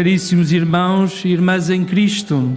[0.00, 2.56] Caríssimos irmãos e irmãs em Cristo,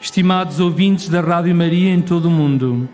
[0.00, 2.88] estimados ouvintes da Rádio Maria em todo o mundo,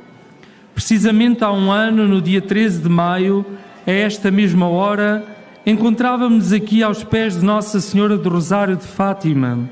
[0.74, 3.46] precisamente há um ano, no dia 13 de maio,
[3.86, 5.24] a esta mesma hora,
[5.64, 9.70] encontrávamos aqui aos pés de Nossa Senhora do Rosário de Fátima,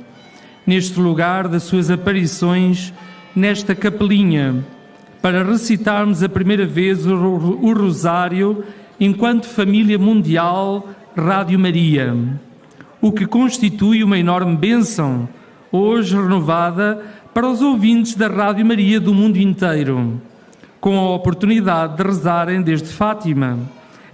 [0.65, 2.95] neste lugar das suas aparições,
[3.35, 4.65] nesta capelinha,
[5.21, 8.63] para recitarmos a primeira vez o, Rosário
[9.01, 12.15] enquanto família mundial Rádio Maria,
[13.01, 15.29] o que constitui uma enorme bênção,
[15.73, 20.21] hoje renovada para os ouvintes da Rádio Maria do mundo inteiro,
[20.81, 23.59] com a oportunidade de rezarem desde Fátima,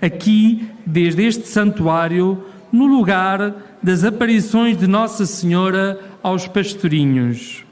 [0.01, 7.65] aqui, desde este santuário, no lugar das aparições de Nossa Senhora aos pastorinhos.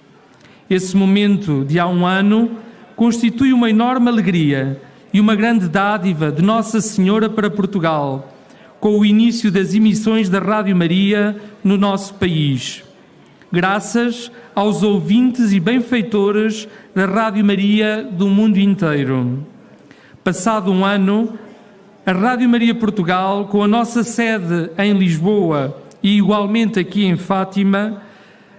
[0.69, 2.53] Esse momento de há um ano
[2.97, 4.81] constitui uma enorme alegria
[5.13, 8.34] e uma grande dádiva de Nossa Senhora para Portugal,
[8.85, 12.85] com o início das emissões da Rádio Maria no nosso país.
[13.51, 19.43] Graças aos ouvintes e benfeitores da Rádio Maria do mundo inteiro.
[20.23, 21.33] Passado um ano,
[22.05, 28.03] a Rádio Maria Portugal, com a nossa sede em Lisboa e igualmente aqui em Fátima,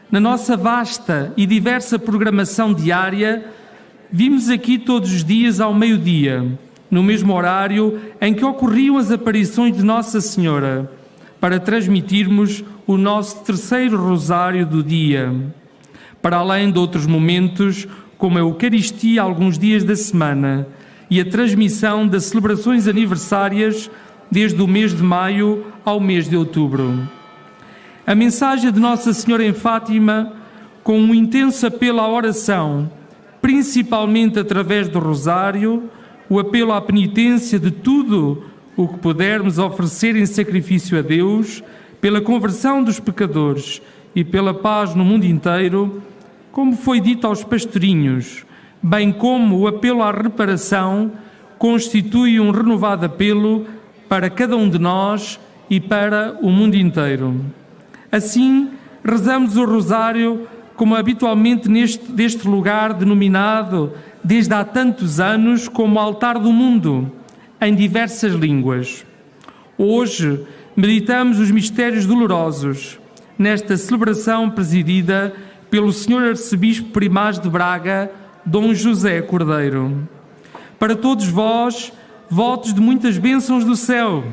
[0.09, 3.45] na nossa vasta e diversa programação diária,
[4.11, 6.57] Vimos aqui todos os dias ao meio-dia,
[6.89, 10.91] no mesmo horário em que ocorriam as aparições de Nossa Senhora,
[11.39, 15.33] para transmitirmos o nosso terceiro rosário do dia.
[16.21, 20.67] Para além de outros momentos, como a Eucaristia alguns dias da semana
[21.09, 23.89] e a transmissão das celebrações aniversárias
[24.31, 27.07] desde o mês de maio ao mês de outubro.
[28.07, 30.33] A mensagem de Nossa Senhora em Fátima,
[30.83, 32.89] com um intenso apelo à oração,
[33.41, 35.89] principalmente através do rosário,
[36.29, 38.43] o apelo à penitência de tudo
[38.75, 41.63] o que pudermos oferecer em sacrifício a Deus,
[42.01, 43.81] pela conversão dos pecadores
[44.15, 46.01] e pela paz no mundo inteiro,
[46.51, 48.45] como foi dito aos pastorinhos,
[48.81, 51.11] bem como o apelo à reparação,
[51.57, 53.65] constitui um renovado apelo
[54.07, 57.41] para cada um de nós e para o mundo inteiro.
[58.11, 58.69] Assim,
[59.03, 63.93] rezamos o rosário como habitualmente neste deste lugar denominado
[64.25, 67.11] desde há tantos anos como altar do mundo,
[67.61, 69.05] em diversas línguas.
[69.77, 70.43] Hoje
[70.75, 72.99] meditamos os mistérios dolorosos
[73.37, 75.31] nesta celebração presidida
[75.69, 76.29] pelo Sr.
[76.29, 78.11] Arcebispo Primaz de Braga,
[78.43, 80.09] Dom José Cordeiro.
[80.79, 81.93] Para todos vós,
[82.27, 84.23] votos de muitas bênçãos do céu,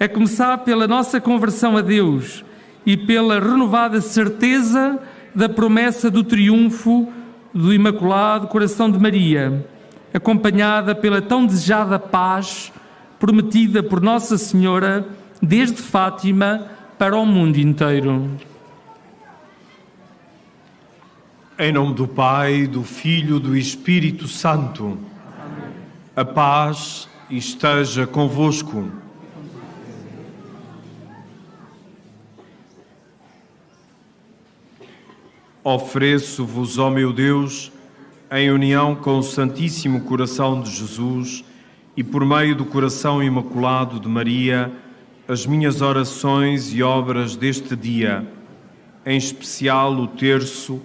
[0.00, 2.44] a começar pela nossa conversão a Deus
[2.84, 4.98] e pela renovada certeza
[5.32, 7.08] da promessa do triunfo
[7.54, 9.66] do Imaculado Coração de Maria,
[10.12, 12.72] acompanhada pela tão desejada paz
[13.18, 15.06] prometida por Nossa Senhora
[15.40, 16.66] desde Fátima
[16.98, 18.30] para o mundo inteiro.
[21.58, 24.98] Em nome do Pai, do Filho, do Espírito Santo.
[26.16, 29.01] A paz esteja convosco.
[35.64, 37.70] Ofereço-vos, ó meu Deus,
[38.32, 41.44] em união com o Santíssimo Coração de Jesus
[41.96, 44.72] e por meio do coração imaculado de Maria,
[45.28, 48.26] as minhas orações e obras deste dia,
[49.06, 50.82] em especial o terço,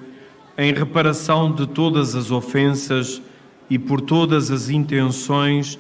[0.56, 3.20] em reparação de todas as ofensas
[3.68, 5.80] e por todas as intenções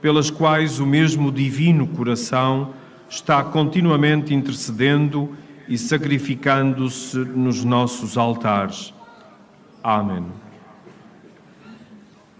[0.00, 2.74] pelas quais o mesmo Divino Coração
[3.10, 5.34] está continuamente intercedendo
[5.68, 8.92] e sacrificando-se nos nossos altares.
[9.82, 10.24] Amém.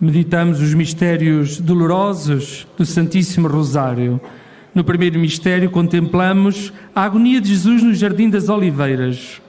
[0.00, 4.20] Meditamos os mistérios dolorosos do Santíssimo Rosário.
[4.74, 9.40] No primeiro mistério, contemplamos a agonia de Jesus no Jardim das Oliveiras.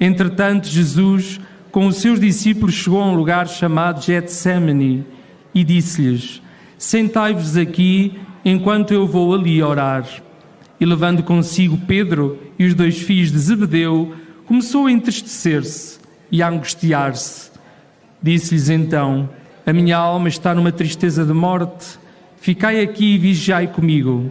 [0.00, 1.40] Entretanto, Jesus,
[1.70, 5.06] com os seus discípulos, chegou a um lugar chamado Getsemane
[5.54, 6.42] e disse-lhes:
[6.76, 10.04] Sentai-vos aqui enquanto eu vou ali orar
[10.80, 14.14] e levando consigo Pedro e os dois filhos de Zebedeu,
[14.46, 15.98] começou a entristecer-se
[16.30, 17.50] e a angustiar-se.
[18.22, 19.28] Disse-lhes então:
[19.66, 21.98] A minha alma está numa tristeza de morte,
[22.36, 24.30] ficai aqui e vigiai comigo.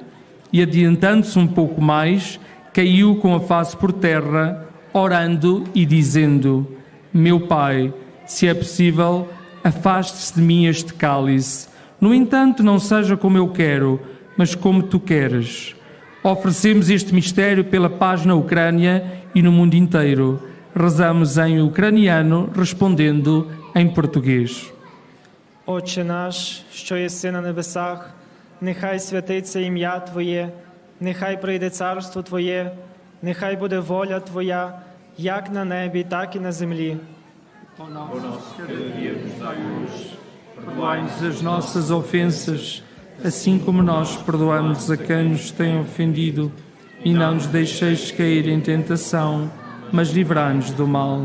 [0.52, 2.40] E adiantando-se um pouco mais,
[2.74, 6.68] caiu com a face por terra, orando e dizendo:
[7.14, 7.94] Meu pai,
[8.26, 9.30] se é possível,
[9.64, 11.68] afaste-se de mim este cálice.
[12.00, 14.00] No entanto, não seja como eu quero,
[14.38, 15.76] mas como tu queres.
[16.23, 20.43] Oferecemos este mistério pela paz na Ucrânia e no mundo inteiro.
[20.75, 24.73] Rezamos em ucraniano, respondendo em português.
[25.67, 28.11] Отче наш, що єси на небесах,
[28.61, 30.51] нехай святиться ім'я Твоє,
[31.01, 32.73] нехай прийде царство Твоє,
[33.23, 34.79] Нехай буде воля Твоя,
[35.19, 36.97] як на небі, так і на землі.
[37.81, 40.07] Ó nosso cada dia nos dai hoje.
[40.57, 42.83] Perdoai-nos as nossas ofensas,
[43.25, 46.53] assim como nós perdoamos a quem nos tem ofendido.
[47.05, 49.51] E não nos deixeis cair em tentação,
[49.93, 51.23] mas livrai-nos do mal.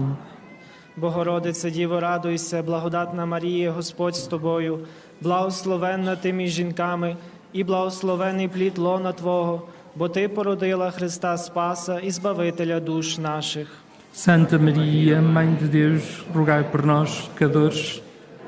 [0.95, 4.79] Богородице Діво, радуйся, благодатна Марія, Господь з тобою,
[5.21, 7.15] благословенна ти між жінками,
[7.53, 9.61] і благословений плід лона Твого,
[9.95, 13.67] бо Ти породила Христа Спаса і Збавителя душ наших.
[14.15, 16.03] Santa Maria, Mãe de Deus,
[16.35, 17.99] rogai por nós, pecadores,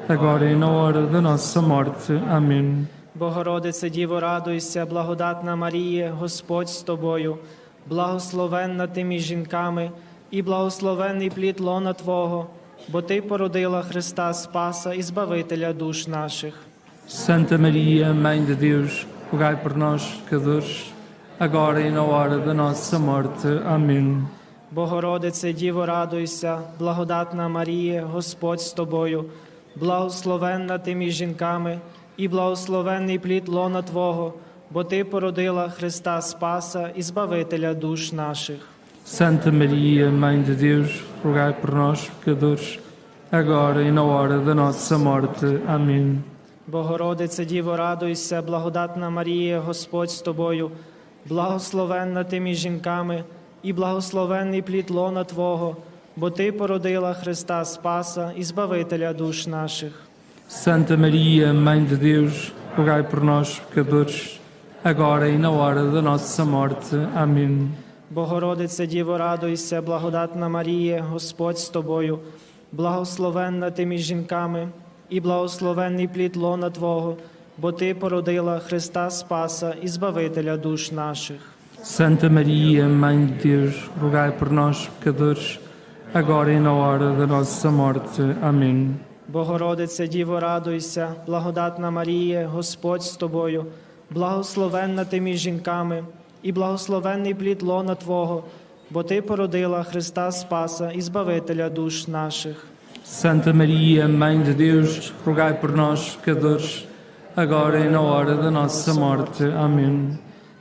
[0.08, 2.14] agora e na hora da nossa morte.
[2.30, 2.88] Amém.
[3.21, 7.39] Богородице Діво, радуйся, благодатна Марія, Господь з тобою,
[7.87, 9.91] благословенна ти між жінками,
[10.31, 12.47] і благословенний плід лона Твого,
[12.89, 16.55] бо Ти породила Христа Спаса і Збавителя душ наших.
[17.09, 20.71] Santa Maria, Mãe de Deus, rogai por nós, pecadores,
[21.39, 23.49] agora e na hora da nossa morte.
[23.67, 24.27] Amém.
[24.73, 29.25] Богородице Діво, радуйся, благодатна Марія, Господь з тобою,
[29.77, 31.79] благословенна ти між жінками,
[32.21, 34.35] і благословенний плід лона Твого,
[34.71, 38.59] бо Ти породила Христа Спаса і Збавителя душ наших.
[39.07, 40.91] Santa Maria, Mãe de Deus,
[41.25, 42.79] rogai por nós, pecadores,
[43.41, 45.47] agora e na hora da nossa morte.
[45.67, 46.23] Amém.
[46.67, 50.71] Богородице Діво, радуйся, благодатна Марія, Господь з тобою,
[51.27, 53.25] благословенна ти між жінками,
[53.63, 55.77] і благословенний плід лона Твого,
[56.17, 60.10] бо Ти породила Христа Спаса і Збавителя душ наших.
[60.51, 64.41] Santa Maria, Mãe de Deus, rogai por nós, pecadores,
[64.83, 66.97] agora e na hora da nossa morte.
[67.15, 67.71] Amém.
[68.11, 72.19] Богородице Діво, радуйся, благодатна Марія, Господь з тобою,
[72.73, 74.69] благословенна ти між жінками,
[75.09, 77.17] і благословенний плід лона Твого,
[77.59, 81.41] бо Ти породила Христа Спаса і Збавителя душ наших.
[81.85, 85.59] Santa Maria, Mãe de Deus, rogai por nós, pecadores,
[86.13, 88.23] agora e na hora da nossa morte.
[88.43, 89.10] Amém.
[89.33, 93.67] Богородице Діво, радуйся, благодатна Марія, Господь з тобою,
[94.11, 96.05] благословенна ти між жінками,
[96.43, 98.45] і благословенний плід лона Твого,
[98.91, 102.67] бо Ти породила Христа Спаса і Збавителя душ наших.
[103.07, 106.85] Santa Maria, Mãe de Deus, rogai por nós, pecadores,
[107.37, 109.45] agora e na hora da nossa morte.
[109.67, 110.19] Amém.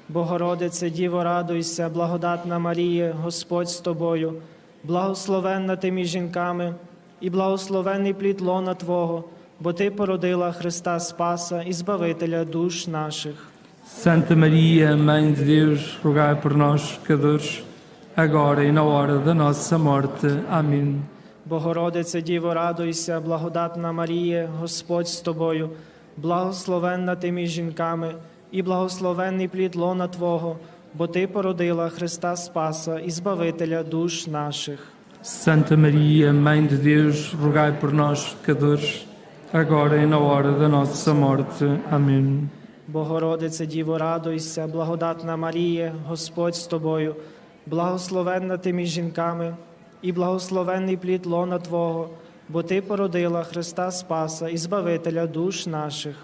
[0.09, 4.33] Богородице Діво, радуйся, благодатна Марія, Господь з тобою,
[4.83, 6.73] благословенна ти між жінками,
[7.21, 9.23] і благословенний плід лона Твого,
[9.59, 13.49] бо Ти породила Христа Спаса і Збавителя душ наших.
[13.97, 17.63] Santa Maria, Mãe de Deus, rogai por nós, pecadores,
[18.15, 20.27] agora e na hora da nossa morte.
[20.49, 21.01] Amém.
[21.45, 25.69] Богородице Діво, радуйся, благодатна Марія, Господь з тобою,
[26.17, 28.15] благословенна ти між жінками,
[28.51, 30.57] і благословенний плід лона Твого,
[30.93, 34.79] бо Ти породила Христа Спаса і Збавителя душ наших.
[35.22, 39.06] Santa Maria, Mãe de Deus, rogai por nós, pecadores,
[39.52, 41.64] agora e na hora da nossa morte.
[41.90, 42.50] Amém.
[42.88, 47.16] Богородице Діво, радуйся, благодатна Марія, Господь з тобою,
[47.66, 49.56] благословенна ти між жінками,
[50.02, 52.10] і благословенний плід лона Твого,
[52.48, 56.16] бо Ти породила Христа Спаса і Збавителя душ наших.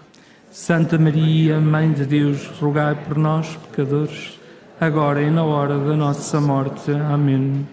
[0.53, 4.37] Santa Maria, Mãe de Deus, rogai por nós, pecadores,
[4.79, 6.91] agora e na hora da nossa morte.
[6.91, 7.65] Amém.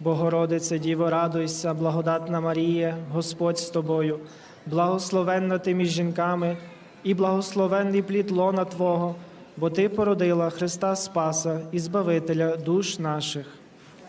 [0.00, 4.18] Богородице Діво, радуйся, благодатна Марія, Господь з тобою,
[4.66, 6.56] благословенна ти між жінками,
[7.04, 9.14] і благословенний плід лона Твого,
[9.56, 13.46] бо Ти породила Христа Спаса і Збавителя душ наших.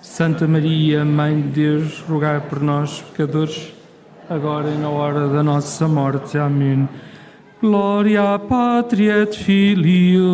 [0.04, 3.58] Santa Maria, Mãe de Deus, rogai por nós, pecadores,
[4.36, 6.40] agora e na hora da nossa morte.
[6.40, 6.88] Amém.
[7.62, 10.30] Gloria Patri et Filio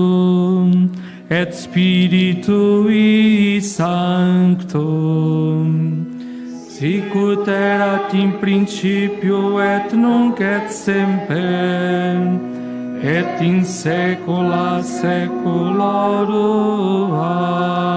[1.29, 5.65] et Spiritui Sancto.
[6.69, 12.15] Sicut erat in principio et nunc et semper
[13.03, 17.11] et in saecula saeculorum.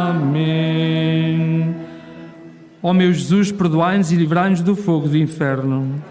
[0.09, 1.75] Amém.
[2.83, 6.03] Ó meu Jesus, perdoai-nos e livrai-nos do fogo do inferno.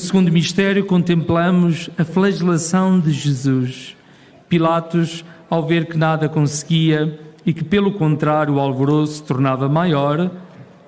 [0.00, 3.96] Segundo mistério, contemplamos a flagelação de Jesus.
[4.48, 10.30] Pilatos, ao ver que nada conseguia e que, pelo contrário, o alvoroço se tornava maior,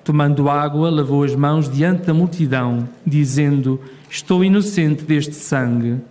[0.03, 3.79] tomando água, lavou as mãos diante da multidão, dizendo:
[4.09, 6.01] Estou inocente deste sangue.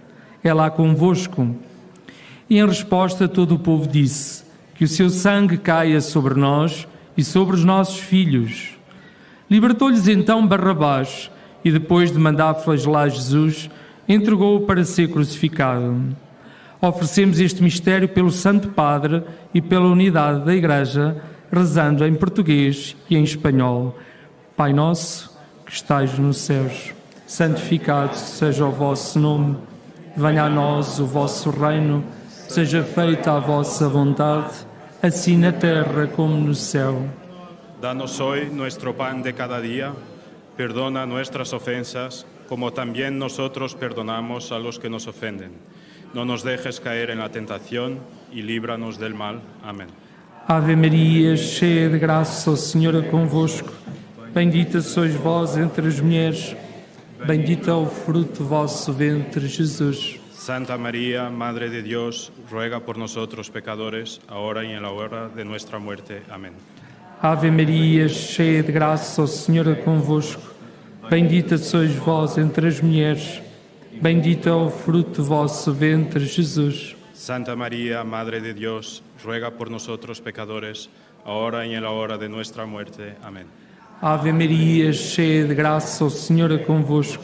[0.42, 1.56] É lá convosco.
[2.48, 4.44] E em resposta, todo o povo disse:
[4.74, 8.76] Que o seu sangue caia sobre nós e sobre os nossos filhos.
[9.50, 11.31] Libertou-lhes então Barrabás
[11.64, 13.70] e depois de mandar flagelar Jesus,
[14.08, 16.16] entregou-o para ser crucificado.
[16.80, 19.22] Oferecemos este mistério pelo Santo Padre
[19.54, 23.96] e pela unidade da Igreja, rezando em português e em espanhol.
[24.56, 25.30] Pai nosso,
[25.64, 26.92] que estais nos céus,
[27.26, 29.56] santificado seja o vosso nome.
[30.16, 34.52] Venha a nós o vosso reino, seja feita a vossa vontade,
[35.00, 37.06] assim na terra como no céu.
[37.80, 39.92] Danos hoy nuestro pan de cada día
[40.56, 45.52] Perdona nuestras ofensas, como también nosotros perdonamos a los que nos ofenden.
[46.12, 49.40] No nos dejes caer en la tentación y líbranos del mal.
[49.64, 49.88] Amén.
[50.46, 53.72] Ave Maria, cheia de graça, o Senhor é convosco.
[54.34, 56.56] Bendita sois vós entre as mulheres,
[57.24, 60.18] bendito é o fruto do vosso ventre, Jesus.
[60.32, 65.44] Santa María, Madre de Dios, ruega por nosotros pecadores, ahora y en la hora de
[65.44, 66.22] nuestra muerte.
[66.28, 66.54] Amén.
[67.24, 70.42] Ave Maria, cheia de graça, o Senhor é convosco.
[71.08, 73.40] Bendita sois vós entre as mulheres,
[74.00, 76.96] bendito é o fruto do vosso ventre, Jesus.
[77.14, 80.90] Santa María, Madre de Dios, ruega por nosotros pecadores,
[81.24, 83.14] ahora y en la hora de nuestra muerte.
[83.22, 83.46] Amén.
[84.00, 87.22] Ave Maria, cheia de graça, o Senhor é convosco.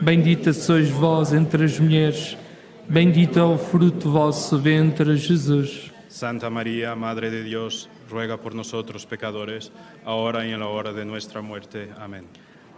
[0.00, 2.36] Bendita sois vós entre as mulheres,
[2.88, 5.92] bendito é o fruto do vosso ventre, Jesus.
[6.08, 9.70] Santa María, Madre de Dios, ruega por nosotros pecadores,
[10.04, 11.90] ahora y en la hora de nuestra muerte.
[11.98, 12.24] Amén.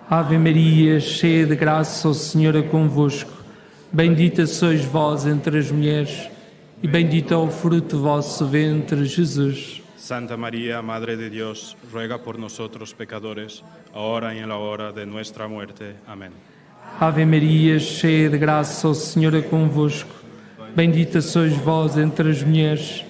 [0.09, 3.33] Ave Maria, cheia de graça, o Senhor é convosco.
[3.93, 6.29] Bendita sois vós entre as mulheres,
[6.83, 9.83] e bendito é o fruto do vosso ventre, Jesus.
[9.97, 13.63] Santa María, Madre de Dios, ruega por nosotros pecadores,
[13.95, 15.95] ahora y en la hora de nuestra muerte.
[16.07, 16.33] Amén.
[16.99, 20.11] Ave Maria, cheia de graça, o Senhor é convosco.
[20.75, 23.05] Bendita sois vós entre as mulheres,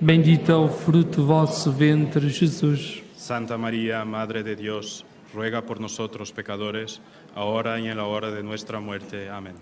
[0.00, 3.02] bendito é o fruto do vosso ventre, Jesus.
[3.16, 7.00] Santa María, Madre de Dios, ruega por nosotros pecadores,
[7.34, 9.28] ahora y en la hora de nuestra muerte.
[9.30, 9.54] Amén.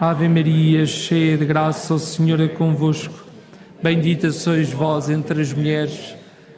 [0.00, 3.26] Ave Maria, cheia de graça, o Senhor é convosco.
[3.82, 6.14] Bendita sois vós entre as mulheres,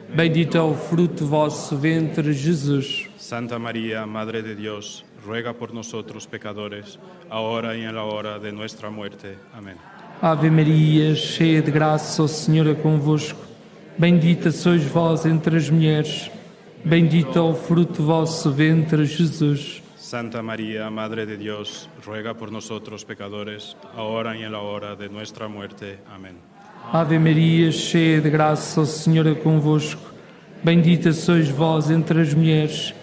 [0.09, 3.07] bendito é o fruto do vosso ventre, Jesus.
[3.17, 6.99] Santa María, Madre de Dios, ruega por nosotros pecadores,
[7.29, 9.37] ahora y en la hora de nuestra muerte.
[9.53, 10.00] Amén.
[10.21, 13.39] Ave Maria, cheia de graça, o Senhor é convosco.
[13.97, 16.29] Bendita sois vós entre as mulheres,
[16.85, 19.81] bendito é o fruto do vosso ventre, Jesus.
[19.97, 25.09] Santa María, Madre de Dios, ruega por nosotros pecadores, ahora y en la hora de
[25.09, 25.97] nuestra muerte.
[26.13, 26.35] Amén.
[26.93, 30.13] Ave Maria, cheia de graça, o Senhor é convosco.
[30.63, 32.93] Bendita sois vós entre as mulheres,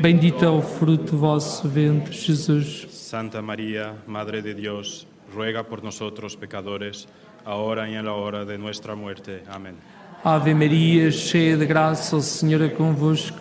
[0.00, 2.86] bendito é o fruto do vosso ventre, Jesus.
[2.88, 7.08] Santa María, Madre de Dios, ruega por nosotros pecadores,
[7.44, 9.42] ahora y en la hora de nuestra muerte.
[9.48, 9.76] Amén.
[10.24, 13.40] Ave Maria, cheia de graça, o Senhor é convosco.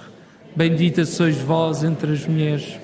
[0.55, 2.77] Bendita sois vós entre as mulheres,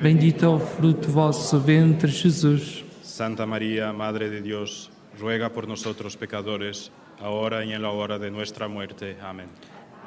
[0.00, 2.84] bendito é o fruto do vosso ventre, Jesus.
[3.02, 6.90] Santa María, Madre de Dios, ruega por nosotros pecadores,
[7.20, 9.16] ahora y en la hora de nuestra muerte.
[9.20, 9.48] Amén.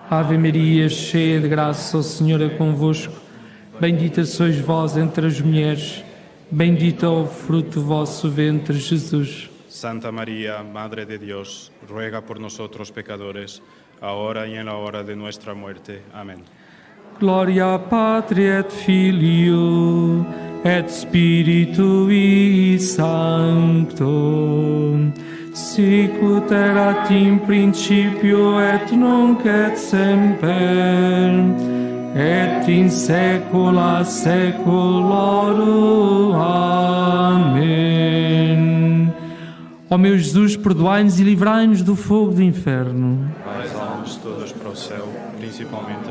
[0.09, 3.13] Ave Maria, cheia de graça, o Senhor é convosco.
[3.79, 6.03] Bendita sois vós entre as mulheres,
[6.51, 9.49] bendito é o fruto do vosso ventre, Jesus.
[9.67, 13.61] Santa María, Madre de Dios, ruega por nosotros pecadores,
[14.01, 16.01] ahora y en la hora de nuestra muerte.
[16.13, 16.43] Amén.
[17.19, 20.25] Gloria Patri et Filio
[20.63, 24.13] et Spiritui Sancto
[25.55, 31.74] sicut erat in principio et nunc et semper
[32.15, 36.33] et in saecula saeculorum.
[37.33, 39.13] Amém.
[39.89, 43.29] Ó meu Jesus, perdoai-nos e livrai-nos do fogo do inferno.
[43.45, 46.04] Vai as almas todas para o céu, principalmente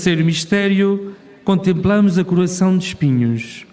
[0.00, 1.14] terceiro mistério,
[1.44, 3.66] contemplamos a coroação de espinhos.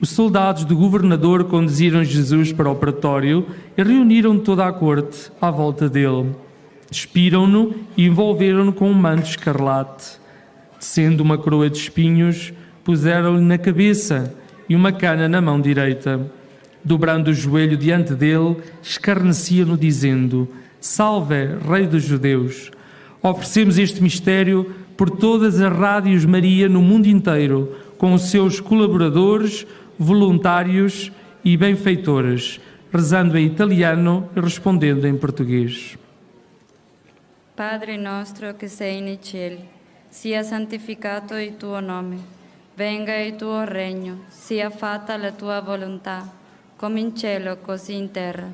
[0.00, 3.46] Os soldados do governador conduziram Jesus para o pratório
[3.78, 6.34] e reuniram toda a corte à volta dele.
[6.90, 10.18] Despiram-no e envolveram-no com um manto escarlate.
[10.80, 14.34] Sendo uma coroa de espinhos, puseram-lhe na cabeça
[14.68, 16.32] e uma cana na mão direita.
[16.84, 20.48] Dobrando o joelho diante dele, escarneciam-no, dizendo:
[20.80, 22.72] Salve, Rei dos Judeus!
[23.22, 29.66] Oferecemos este mistério por todas as rádios Maria no mundo inteiro, com os seus colaboradores,
[29.98, 31.10] voluntários
[31.42, 32.60] e benfeitores,
[32.92, 35.96] rezando em italiano e respondendo em português.
[37.56, 39.66] Padre nostro che sei nei cieli,
[40.10, 42.18] sia santificato il tuo nome,
[42.76, 46.30] venga il tuo regno, sia fatta la tua volontà,
[46.76, 48.52] come in cielo così in terra.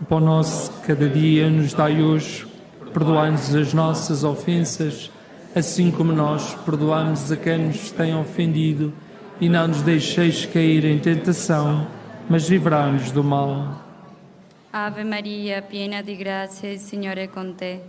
[0.00, 2.44] O pão nosso cada dia nos dai hoje,
[2.92, 5.13] perdoai-nos as nossas ofensas,
[5.54, 8.92] assim como nós perdoamos a quem nos tem ofendido,
[9.40, 11.86] e não nos deixeis cair em tentação,
[12.28, 13.82] mas livrai-nos do mal.
[14.72, 17.80] Ave Maria, piena di grazia, il Signore è con te.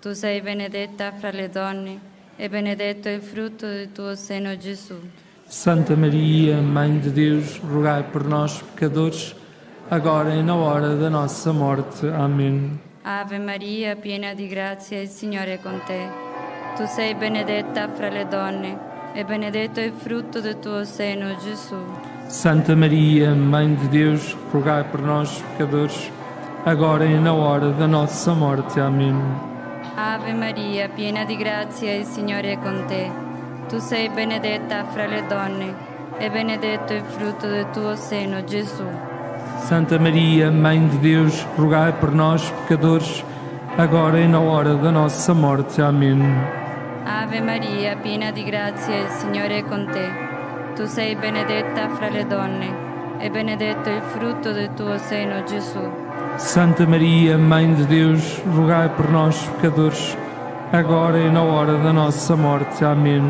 [0.00, 1.98] Tu sei benedetta fra le donne,
[2.36, 4.94] e benedetto è il frutto del tuo seno, Gesù.
[5.46, 9.34] Santa Maria, Mãe de Deus, rogai por nós, pecadores,
[9.90, 12.06] agora e na hora da nossa morte.
[12.06, 12.78] Amém.
[13.02, 16.29] Ave Maria, piena di grazia, il Signore è con te.
[16.76, 18.78] Tu sei benedetta fra le donne,
[19.12, 21.76] e benedetto è il frutto del tuo seno, Gesù.
[22.26, 26.10] Santa Maria, Mãe de Deus, rogai por nós, pecadores,
[26.64, 28.80] agora e na hora da nossa morte.
[28.80, 29.20] Amém.
[29.96, 33.10] Ave Maria, piena di grazia, il Signore è con te.
[33.68, 35.74] Tu sei benedetta fra le donne,
[36.18, 38.84] e benedetto il frutto del tuo seno, Gesù.
[39.58, 43.24] Santa Maria, Mãe de Deus, rogai por nós, pecadores,
[43.76, 45.82] agora e na hora da nossa morte.
[45.82, 46.59] Amém.
[47.04, 50.10] Ave Maria, piena di grazia, il Signore è con te.
[50.74, 55.80] Tu sei benedetta fra le donne, e benedetto il frutto del tuo seno, Gesù.
[56.36, 60.16] Santa Maria, Mãe de Deus, rogai por nós, pecadores,
[60.72, 62.84] agora e na hora da nossa morte.
[62.84, 63.22] Amém.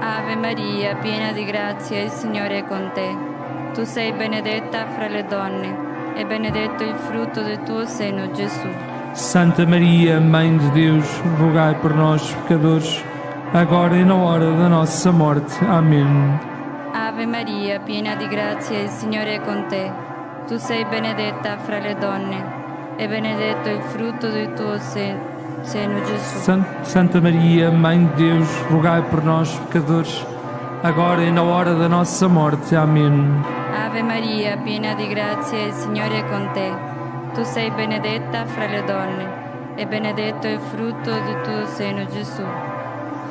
[0.00, 3.16] Ave Maria, piena di grazia, il Signore è con te.
[3.74, 5.76] Tu sei benedetta fra le donne,
[6.16, 8.93] e benedetto il frutto del tuo seno, Gesù.
[9.14, 11.06] Santa Maria, Mãe de Deus,
[11.38, 13.02] rogai por nós, pecadores,
[13.52, 15.56] agora e na hora da nossa morte.
[15.64, 16.06] Amém.
[16.92, 19.90] Ave Maria, piena di grazia, il Signore è con te.
[20.48, 22.42] Tu sei benedetta fra le donne,
[22.96, 25.16] e benedetto il frutto del tuo se-
[25.62, 26.38] seno, Gesù.
[26.40, 30.24] San- Santa Maria, Mãe de Deus, rogai por nós, pecadores,
[30.82, 32.74] agora e na hora da nossa morte.
[32.74, 33.42] Amém.
[33.86, 36.92] Ave Maria, piena di grazia, il Signore è con te.
[37.34, 39.26] Tu sei benedetta fra le donne,
[39.74, 42.42] e benedetto il frutto del tuo seno, Gesù.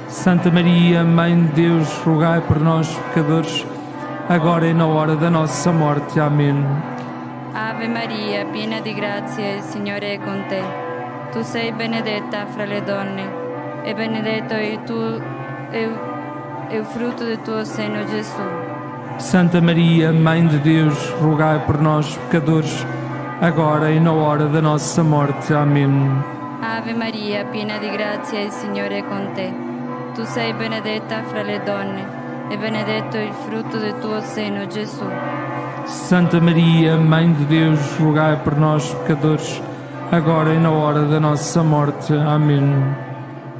[0.07, 3.65] Santa Maria, Mãe de Deus, rogai por nós, pecadores,
[4.27, 6.19] agora e na hora da nossa morte.
[6.19, 6.65] Amém.
[7.53, 10.61] Ave Maria, piena di grazia, il Signore è con te.
[11.31, 13.23] Tu sei benedetta fra le donne,
[13.83, 15.21] e benedetto il tuo
[15.71, 16.11] e
[16.69, 18.41] e il frutto del tuo seno, Gesù.
[19.17, 22.85] Santa Maria, Mãe de Deus, rogai por nós, pecadores,
[23.43, 25.53] agora e na hora da nossa morte.
[25.53, 26.23] Amém.
[26.61, 29.53] Ave Maria, piena di grazia, il Signore è con te.
[30.15, 35.03] Tu sei benedetta fra le donne, e benedetto il frutto del tuo seno, Gesù.
[35.83, 39.61] Santa Maria, Mãe de Deus, rogai por nós, pecadores,
[40.09, 42.13] agora e na hora da nossa morte.
[42.13, 42.95] Amém.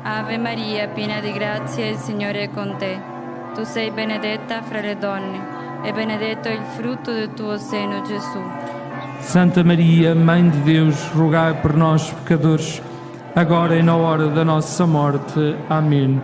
[0.04, 3.02] Ave Maria, piena di grazia, il Signore è con te.
[3.54, 5.42] Tu sei benedetta fra le donne,
[5.84, 8.63] e benedetto il frutto del tuo seno, Gesù.
[9.24, 12.82] Santa Maria, Mãe de Deus, rogai por nós, pecadores,
[13.36, 15.56] agora e na hora da nossa morte.
[15.70, 16.22] Amém.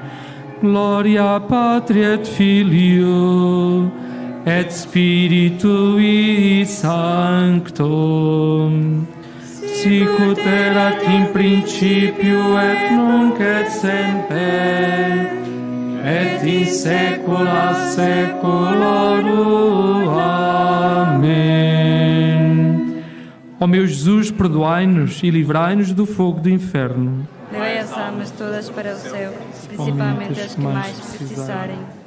[0.61, 3.91] Glória Patria et Filio
[4.45, 8.69] et Spiritui Sancto.
[9.81, 15.31] Sicut erat in principio et nunc et semper
[16.03, 20.19] et in saecula saeculorum.
[20.19, 21.78] Amém.
[23.59, 27.27] Ó meu Jesus, perdoai-nos e livrai-nos do fogo do inferno.
[27.51, 29.33] Levai as almas todas para o céu,
[29.67, 31.98] principalmente as que mais precisarem.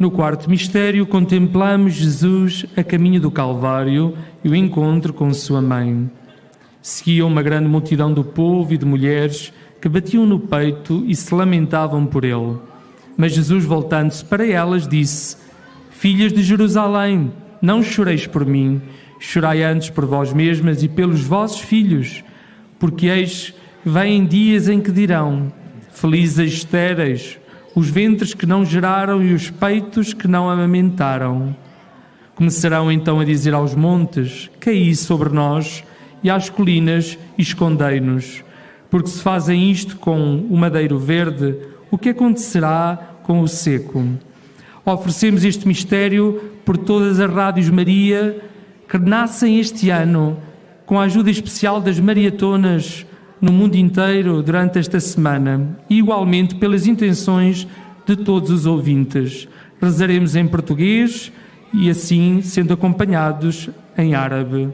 [0.00, 6.10] No quarto mistério, contemplamos Jesus a caminho do Calvário e o encontro com sua mãe.
[6.80, 11.34] Seguia uma grande multidão do povo e de mulheres que batiam no peito e se
[11.34, 12.56] lamentavam por ele.
[13.14, 15.36] Mas Jesus, voltando-se para elas, disse:
[15.90, 18.80] Filhas de Jerusalém, não choreis por mim,
[19.18, 22.24] chorai antes por vós mesmas e pelos vossos filhos,
[22.78, 23.52] porque eis
[23.84, 25.52] vêm dias em que dirão:
[25.90, 27.38] Felizes estéreis,
[27.74, 31.54] os ventres que não geraram e os peitos que não amamentaram.
[32.34, 35.84] Começarão então a dizer aos montes: Caí sobre nós,
[36.22, 38.44] e às colinas, escondei-nos.
[38.90, 41.56] Porque se fazem isto com o madeiro verde,
[41.90, 44.04] o que acontecerá com o seco?
[44.84, 48.40] Oferecemos este mistério por todas as rádios Maria
[48.88, 50.36] que nascem este ano,
[50.84, 53.06] com a ajuda especial das mariatonas
[53.41, 57.67] no mundo inteiro durante esta semana, e igualmente pelas intenções
[58.05, 59.47] de todos os ouvintes.
[59.81, 61.31] Rezaremos em português
[61.73, 64.69] e assim sendo acompanhados em árabe.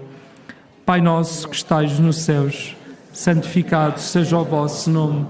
[0.85, 2.75] Pai nosso que estais nos céus,
[3.11, 5.25] santificado seja o vosso nome.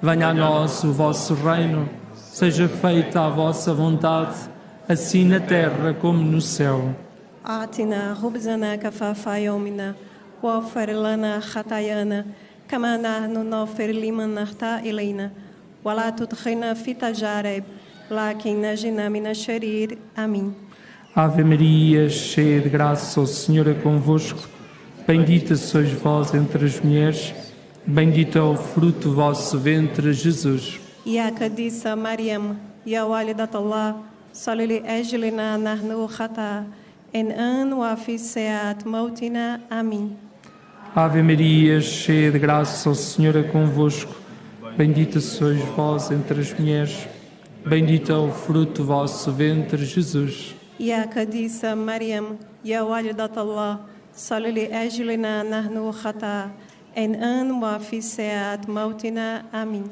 [0.00, 4.36] Venha a nós o vosso reino, seja feita a vossa vontade,
[4.88, 6.94] assim na terra como no céu.
[7.48, 9.94] آتنا خبزنا كفاف يومنا
[10.42, 12.24] واغفر لنا خطايانا
[12.72, 15.30] كما نحن نغفر لمن أخطأ إلينا
[15.84, 17.64] ولا تدخلنا في تجارب
[18.10, 20.54] لكن نجنا من الشرير آمين
[21.16, 24.38] Ave Maria, cheia de graça, o Senhor é convosco.
[25.06, 27.34] Bendita sois vós entre as mulheres,
[27.84, 30.78] bendito é o fruto do vosso ventre, Jesus.
[31.06, 33.96] يا قديسة مريم يا والدة الله
[34.32, 36.64] صلي لأجلنا نحن خطأ
[37.16, 40.16] إن أن وفي ساعة موتنا آمين
[40.95, 44.13] Ave Maria, cheia de graça, o Senhor é convosco.
[44.77, 47.07] Bendita sois vós entre as mulheres,
[47.65, 50.53] bendito é o fruto do vosso ventre, Jesus.
[50.77, 56.51] E a Kadisa Mariam, é Ya da Allah, Salili Ejlina na Khata,
[56.95, 59.45] En An Wafiseat Mautina.
[59.51, 59.85] Amém.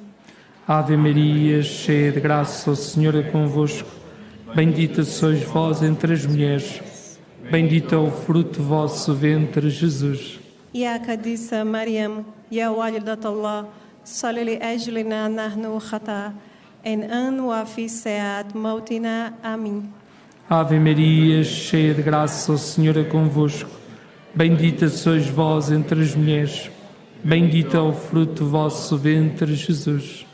[0.68, 3.90] Ave Maria, cheia de graça, o Senhor é convosco.
[4.56, 7.18] Bendita sois vós entre as mulheres,
[7.50, 10.41] bendito é o fruto do vosso ventre, Jesus.
[10.75, 13.65] يا قديسة مريم يا والدة الله
[14.05, 16.33] صلي لأجلنا نحن خطأ
[16.87, 19.91] إن أن وفي ساعة موتنا آمين
[20.49, 23.69] Ave Maria, cheia de graça, o Senhor é convosco.
[24.33, 26.71] Bendita sois vós entre as mulheres,
[27.25, 30.25] bendito é o fruto do vosso ventre, Jesus.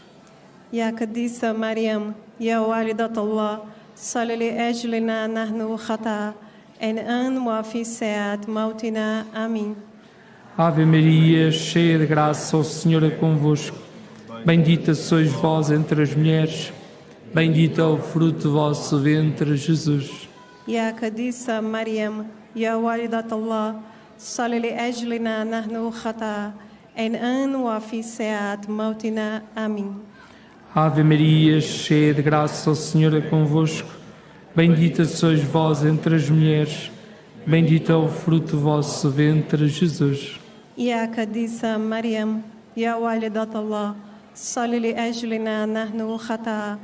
[0.73, 3.59] يا قديسة مريم يا والدة الله
[3.97, 6.35] صلي لأجلنا نحن خطأ
[6.83, 9.75] إن أن وفي ساعة موتنا آمين
[10.58, 13.78] Ave Maria, cheia de graça, o Senhor é convosco.
[14.44, 16.74] Bendita sois vós entre as mulheres,
[17.32, 20.28] bendito é o fruto do vosso ventre, Jesus.
[20.68, 23.76] Ya Kadisa Mariam, Ya Walidat Allah,
[24.18, 26.56] Salili Ejlina Nahnu Khata,
[26.96, 29.44] em ano Afi Seat Mautina.
[29.56, 29.96] Amém.
[30.74, 33.92] Ave Maria, cheia de graça, o Senhor é convosco.
[34.56, 36.90] Bendita sois vós entre as mulheres,
[37.46, 40.47] bendito é o fruto do vosso ventre, Jesus.
[40.79, 42.43] يا قديسة مريم
[42.77, 43.95] يا والدة الله
[44.35, 46.79] صلي لأجلنا نحن خطأ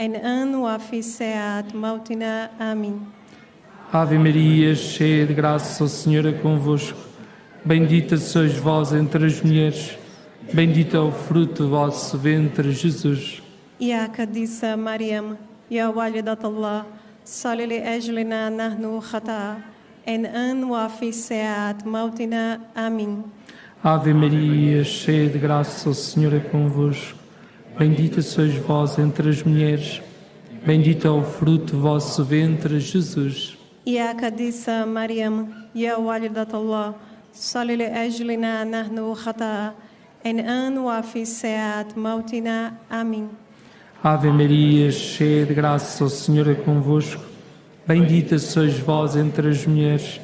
[0.00, 3.00] إن أن وفي ساعة موتنا آمين
[3.92, 6.98] Ave Maria, cheia de graça, o Senhor é convosco.
[7.64, 9.96] Bendita sois vós entre as mulheres,
[10.52, 13.40] bendito é o fruto do vosso ventre, Jesus.
[13.80, 15.36] يا قديسة مريم
[15.70, 16.82] يا والدة الله
[17.24, 19.56] صلي لأجلنا نحن خطأ
[20.08, 23.22] إن أن وفي ساعة موتنا آمين
[23.81, 27.17] Ave Maria, cheia de graça, o Senhor é convosco.
[27.77, 30.01] Bendita sois vós entre as mulheres,
[30.65, 33.57] bendito é o fruto do vosso ventre, Jesus.
[33.85, 36.93] E a Iacadissa Mariam, é ya walidatullah,
[37.31, 39.73] salil ajlina nahnu khata'a,
[40.25, 42.77] en an wa fi seat mautina.
[42.89, 43.29] Amém.
[44.03, 47.23] Ave Maria, cheia de graça, o Senhor é convosco.
[47.87, 50.19] Bendita sois vós entre as mulheres,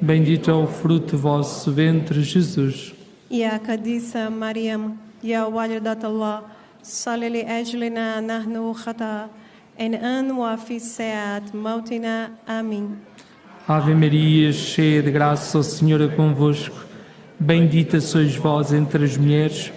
[0.00, 2.93] bendito é o fruto do vosso ventre, Jesus.
[3.33, 6.41] يا قديسة مريم يا والدة الله
[6.83, 9.29] صلي لأجلنا نحن خطأ
[9.79, 12.97] إن أن وفي ساعة موتنا آمين
[13.67, 16.75] Ave Maria, cheia de graça, o Senhor é convosco.
[17.39, 19.71] Bendita sois vós entre as mulheres,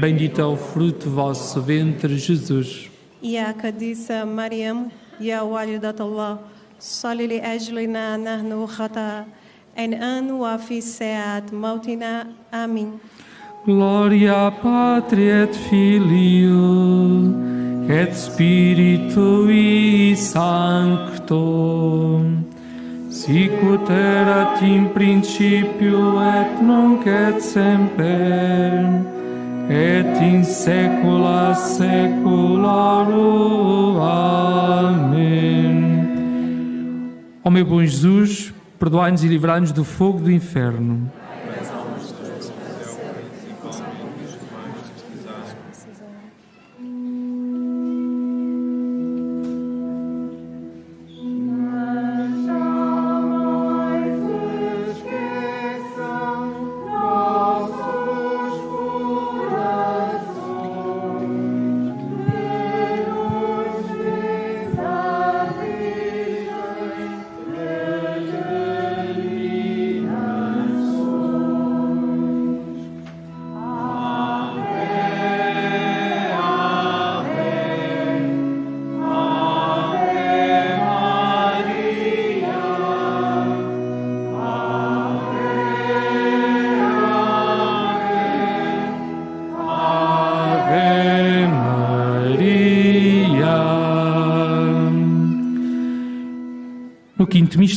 [0.00, 2.88] bendito é o fruto do vosso ventre, Jesus.
[3.22, 4.88] يا قديسة مريم
[5.20, 6.38] يا والدة الله
[6.80, 9.24] صلي لأجلنا نحن خطأ
[9.75, 12.27] and anu office seat multina.
[12.51, 12.99] Amin.
[13.65, 17.35] Gloria Patria et Filio
[17.89, 22.21] et Spiritui Sancto
[23.09, 28.71] sicut erat in principio et nunc et semper
[29.69, 33.99] et in saecula saeculorum.
[34.01, 35.77] Amen.
[37.43, 41.11] Ó meu bom Jesus, perdoai-nos e livrai-nos do fogo do inferno.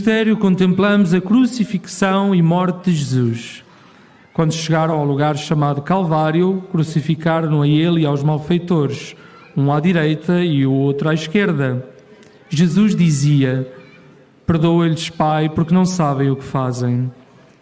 [0.03, 3.63] Mistério, contemplamos a crucifixão e morte de Jesus.
[4.33, 9.15] Quando chegaram ao lugar chamado Calvário, crucificaram a ele e aos malfeitores,
[9.57, 11.87] um à direita e o outro à esquerda.
[12.49, 13.73] Jesus dizia:
[14.45, 17.09] Perdoa-lhes, Pai, porque não sabem o que fazem.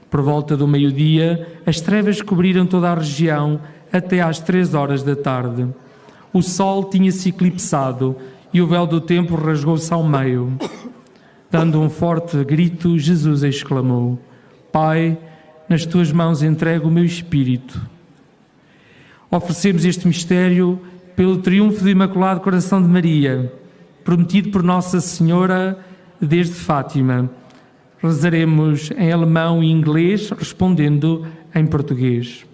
[0.08, 3.60] Por volta do meio-dia, as trevas cobriram toda a região
[3.92, 5.68] até às três horas da tarde.
[6.32, 8.16] O sol tinha-se eclipsado
[8.50, 10.56] e o véu do templo rasgou-se ao meio.
[11.50, 14.18] Dando um forte grito, Jesus exclamou:
[14.70, 15.18] Pai,
[15.68, 17.80] nas tuas mãos entrego o meu espírito.
[19.30, 20.80] Oferecemos este mistério
[21.16, 23.52] pelo triunfo do Imaculado Coração de Maria,
[24.04, 25.84] prometido por Nossa Senhora
[26.20, 27.30] desde Fátima.
[28.02, 32.46] Rezaremos em alemão e inglês, respondendo em português.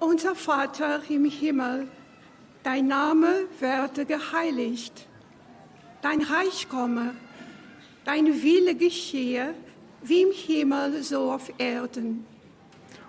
[0.00, 1.86] Unser Vater im Himmel,
[2.64, 5.09] dein Name werde geheiligt,
[6.02, 7.14] dein Reich komme,
[8.04, 9.54] dein Wille geschehe,
[10.02, 12.24] wie im Himmel so auf Erden.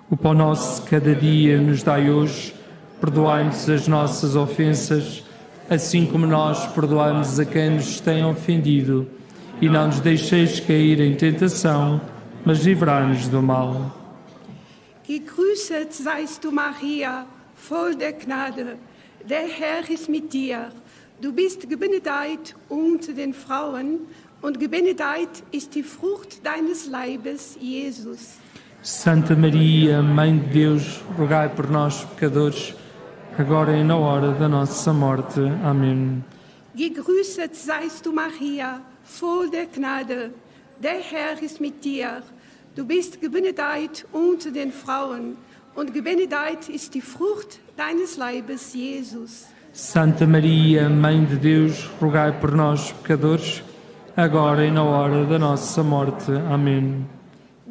[0.09, 2.53] O pão nosso cada dia nos dai hoje,
[2.99, 5.23] perdoai-nos as nossas ofensas,
[5.69, 9.07] assim como nós perdoamos a quem nos tem ofendido.
[9.61, 12.01] E não nos deixeis cair em tentação,
[12.43, 13.95] mas livrai-nos do mal.
[15.07, 17.25] Gegrüßet seist du, Maria,
[17.55, 18.77] voll der Gnade.
[19.23, 20.71] Der Herr ist mit dir.
[21.21, 24.07] Du bist gebenedeit unter den Frauen,
[24.41, 28.39] und gebenedeit ist die Frucht deines Leibes, Jesus.
[28.81, 32.73] Santa Maria, Mãe de Deus, rogai por nós, pecadores,
[33.37, 35.41] agora e na hora da nossa morte.
[35.63, 36.23] Amém.
[36.73, 40.33] Gegrüßet seist du, Maria, voll der Gnade.
[40.81, 42.23] Der Herr ist mit dir.
[42.75, 45.37] Du bist gebenedeit unter den Frauen,
[45.75, 49.45] und gebenedeit ist die Frucht deines Leibes, Jesus.
[49.73, 53.63] Santa Maria, Mãe de Deus, rogai por nós, pecadores,
[54.17, 56.31] agora e na hora da nossa morte.
[56.51, 57.07] Amém.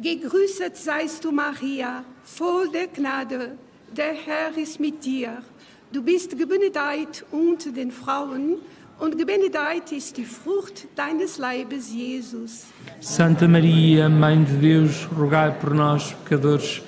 [0.01, 3.51] Gegrüßet seist du, Maria, voll der Gnade.
[3.95, 5.43] Der Herr ist mit dir.
[5.91, 8.57] Du bist gebenedeit unter den Frauen,
[8.99, 12.65] und gebenedeit ist die Frucht deines Leibes, Jesus.
[12.99, 16.81] Santa Maria, Mãe de Deus, rogai por nós, pecadores,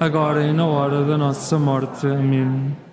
[0.00, 2.06] agora e na hora da nossa morte.
[2.06, 2.83] Amém.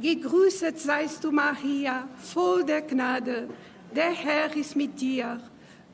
[0.00, 3.48] Gegrüßet seist du, Maria, voll der Gnade.
[3.94, 5.40] Der Herr ist mit dir.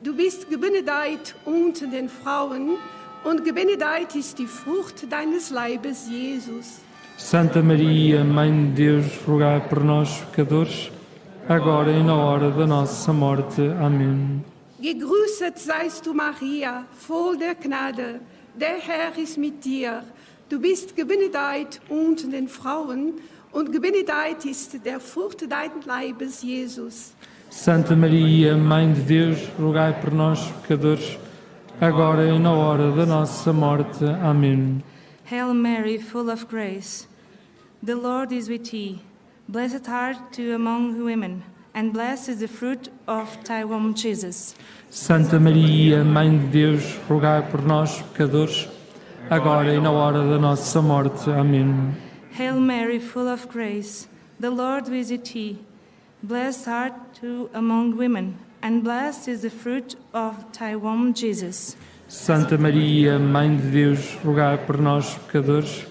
[0.03, 2.77] Du bist gebenedeit unter den Frauen,
[3.23, 6.81] und gebenedeit ist die Frucht deines Leibes, Jesus.
[7.15, 10.91] Santa Maria, Mãe de Deus, rogai por nós, pecadores,
[11.47, 13.61] agora e na hora da nossa morte.
[13.79, 14.43] Amém.
[14.81, 18.19] Gegrüßet seist du, Maria, voll der Gnade.
[18.59, 20.03] Der Herr ist mit dir.
[20.49, 23.13] Du bist gebenedeit unter den Frauen,
[23.53, 27.13] und gebenedeit ist der Frucht deines Leibes, Jesus.
[27.49, 31.19] Santa Maria, Mãe de Deus, rogai por nós, pecadores,
[31.79, 34.03] agora e na hora da nossa morte.
[34.23, 34.81] Amém.
[35.29, 37.07] Hail Mary, full of grace,
[37.85, 38.99] the Lord is with thee.
[39.47, 41.43] Blessed art thou among women,
[41.75, 44.55] and blessed is the fruit of thy womb, Jesus.
[44.89, 48.67] Santa Maria, Mãe de Deus, rogai por nós, pecadores,
[49.29, 51.29] agora e na hora da nossa morte.
[51.29, 52.02] Amém.
[52.33, 54.07] Hail Mary, full of grace,
[54.39, 55.59] the Lord is with thee.
[56.23, 61.77] Blessed art thou among women, and blessed is the fruit of thy womb, Jesus.
[62.07, 65.85] Santa Maria, Mãe de Deus, rogai por nós, pecadores,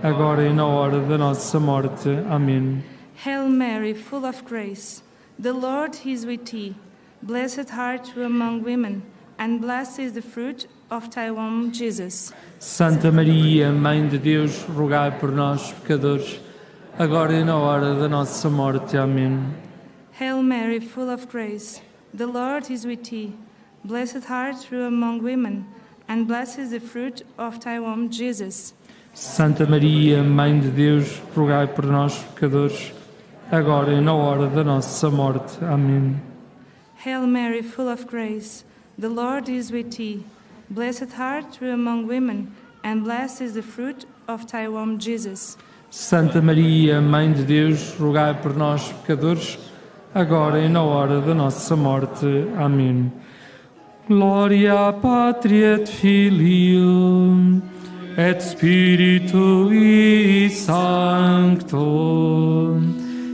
[0.00, 2.08] agora e na hora da nossa morte.
[2.30, 2.84] Amém.
[3.24, 5.02] Hail Mary, full of grace,
[5.40, 6.76] the Lord is with thee.
[7.20, 9.02] Blessed art thou among women,
[9.40, 12.32] and blessed is the fruit of womb, Jesus.
[12.58, 16.40] Santa Maria, Mãe de Deus, rogai por nós, pecadores,
[16.98, 18.96] agora e na hora da nossa morte.
[18.96, 19.38] Amém.
[20.18, 21.80] Hail Mary, full of grace,
[22.12, 23.32] the Lord is with thee.
[23.84, 25.64] Blessed art thou among women,
[26.08, 28.74] and blessed is the fruit of thy womb, Jesus.
[29.14, 32.92] Santa Maria, Mãe de Deus, rogai por nós, pecadores,
[33.50, 35.64] agora e na hora da nossa morte.
[35.64, 36.20] Amém.
[37.04, 38.64] Hail Mary, full of grace,
[38.98, 40.24] the Lord is with thee.
[40.70, 42.54] Blessed art among women,
[42.84, 45.56] and blessed is the fruit of thy womb, Jesus.
[45.90, 49.58] Santa Maria, Mãe de Deus, rogai por nós, pecadores,
[50.14, 52.26] agora e na hora da nossa morte.
[52.56, 53.12] Amém.
[54.06, 57.60] Gloria Patria et Filio
[58.16, 61.80] et Spiritui Sancto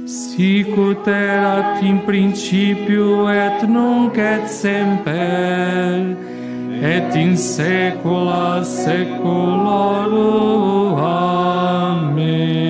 [0.07, 6.36] sicut erat in principio et nunc et semper
[6.83, 10.17] et in saecula saeculorum.
[10.99, 12.67] Amém.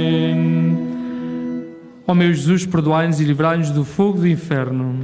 [2.06, 4.94] Ó meu Jesus, perdoai-nos e livrai-nos do fogo do inferno.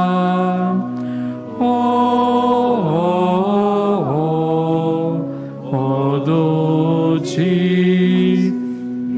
[1.60, 2.23] o,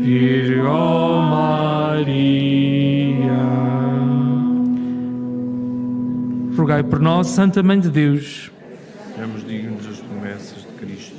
[0.03, 2.15] Virgo Maria.
[6.55, 8.51] Rogai por nós, Santa Mãe de Deus.
[9.13, 11.15] Sejamos dignos das promessas de Cristo.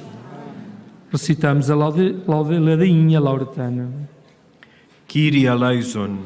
[1.12, 3.88] Recitamos a laude- laude- ladainha lauretana.
[5.08, 6.16] Kyrie eleison,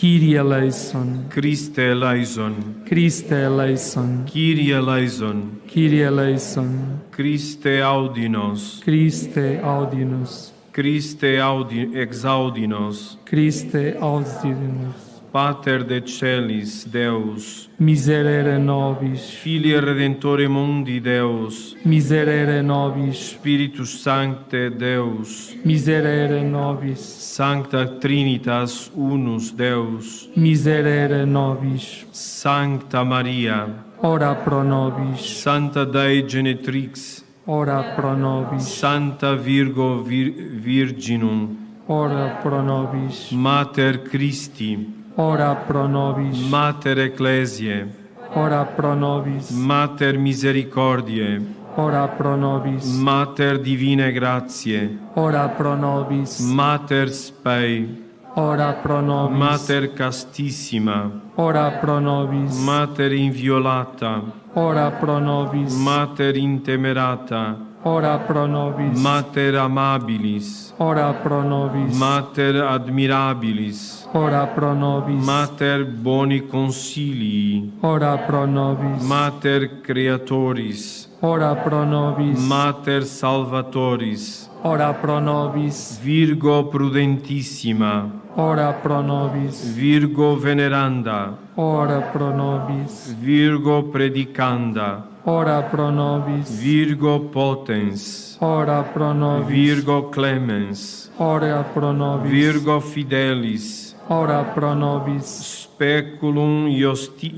[0.00, 1.26] Kyrie eleison.
[1.28, 2.84] Christe eleison.
[2.88, 4.24] Christe eleison.
[4.24, 5.60] Kyrie eleison.
[5.68, 7.02] Kyrie eleison.
[7.12, 8.80] Christe audinos.
[8.82, 10.54] Christe audinos.
[10.72, 13.18] Christe audi exaudinos.
[13.26, 15.09] Christe audinos.
[15.32, 25.54] Pater de celis Deus, miserere nobis, Filii Redentore mundi Deus, miserere nobis, Spiritus Sancte Deus,
[25.64, 33.68] miserere nobis, Sancta Trinitas unus Deus, miserere nobis, Sancta Maria,
[34.02, 41.56] ora pro nobis, Santa Dei Genetrix, ora pro nobis, Santa Virgo Vir Virginum,
[41.86, 47.86] ora pro nobis, Mater Christi, ora pro nobis, Mater Ecclesiae,
[48.34, 51.40] ora pro nobis, Mater Misericordiae,
[51.76, 58.04] ora pro nobis, Mater Divinae Gratiae, ora pro nobis, Mater Spei,
[58.36, 64.22] ora pro nobis, Mater Castissima, ora pro nobis, Mater Inviolata,
[64.54, 69.00] ora pro nobis, Mater Intemerata, ora pro nobis.
[69.00, 71.96] Mater amabilis, ora pro nobis.
[71.96, 75.24] Mater admirabilis, ora pro nobis.
[75.24, 79.02] Mater boni consilii, ora pro nobis.
[79.02, 82.38] Mater creatoris, ora pro nobis.
[82.38, 85.98] Mater salvatoris, ora pro nobis.
[86.02, 89.64] Virgo prudentissima, ora pro nobis.
[89.74, 93.14] Virgo veneranda, ora pro nobis.
[93.18, 96.50] Virgo predicanda, ora pro nobis.
[96.50, 99.48] Virgo potens, ora pro nobis.
[99.48, 102.30] Virgo clemens, ora pro nobis.
[102.30, 105.60] Virgo fidelis, ora pro nobis.
[105.70, 107.28] Speculum justi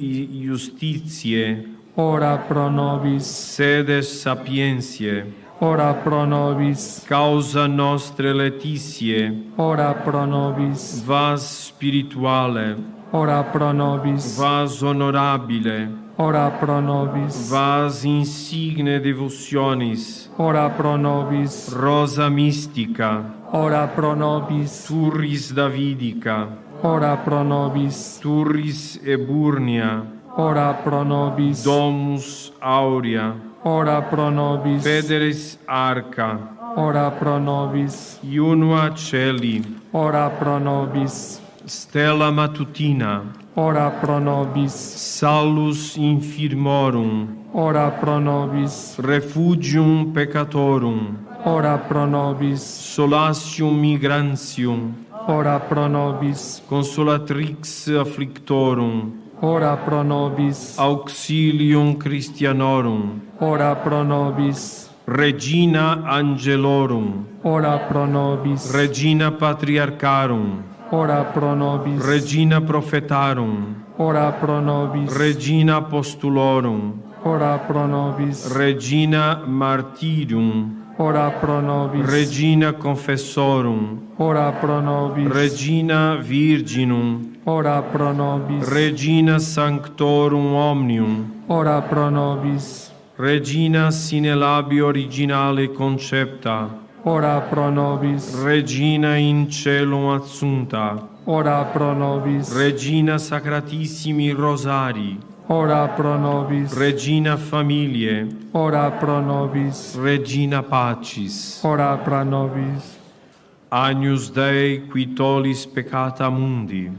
[0.43, 1.64] justitiae,
[1.97, 3.24] ora pro nobis.
[3.24, 5.26] Sede sapientiae,
[5.61, 7.05] ora pro nobis.
[7.09, 11.03] Causa nostre letitiae, ora pro nobis.
[11.07, 12.76] Vas spirituale,
[13.12, 14.37] ora pro nobis.
[14.37, 15.89] Vas honorabile,
[16.19, 25.53] ora pro nobis, vas insigne devotionis, ora pro nobis, rosa mystica, ora pro nobis, turris
[25.53, 26.49] davidica,
[26.83, 30.05] ora pro nobis, turris eburnia,
[30.37, 33.35] ora pro nobis, domus aurea,
[33.65, 36.39] ora pro nobis, federis arca,
[36.77, 44.72] ora pro nobis, iunua celi, ora pro nobis, stella matutina, ora pro nobis.
[44.72, 48.96] Salus infirmorum, ora pro nobis.
[48.98, 52.61] Refugium peccatorum, ora pro nobis.
[52.62, 54.94] Solatium migrantium,
[55.28, 56.62] ora pro nobis.
[56.68, 60.78] Consolatrix afflictorum, ora pro nobis.
[60.78, 64.90] Auxilium Christianorum, ora pro nobis.
[65.05, 68.70] Regina Angelorum, ora pro nobis.
[68.72, 70.62] Regina Patriarcharum,
[70.93, 72.05] ora pro nobis.
[72.05, 75.16] Regina profetarum, ora pro nobis.
[75.16, 76.93] Regina postulorum,
[77.24, 78.47] ora pro nobis.
[78.53, 82.07] Regina martirum ora pro nobis.
[82.09, 85.32] Regina confessorum, ora pro nobis.
[85.32, 88.68] Regina virginum, ora pro nobis.
[88.68, 92.90] Regina sanctorum omnium, ora pro nobis.
[93.16, 96.68] Regina sine labio originale concepta,
[97.05, 98.34] ora pro nobis.
[98.42, 102.53] Regina in cielo assunta, ora pro nobis.
[102.55, 106.72] Regina sacratissimi rosari, ora pro nobis.
[106.74, 109.96] Regina familie, ora pro nobis.
[109.96, 113.00] Regina pacis, ora pro nobis.
[113.68, 116.90] Agnus Dei qui tollis peccata mundi,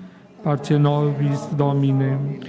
[0.41, 2.39] parce nobis Domine.